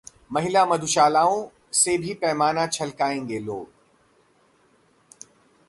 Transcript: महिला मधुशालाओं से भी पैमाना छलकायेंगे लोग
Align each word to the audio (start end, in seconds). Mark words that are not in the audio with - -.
महिला 0.31 0.65
मधुशालाओं 0.65 1.45
से 1.73 1.97
भी 1.97 2.13
पैमाना 2.13 2.65
छलकायेंगे 2.67 3.39
लोग 3.39 3.67